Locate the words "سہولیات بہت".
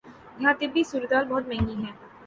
0.89-1.47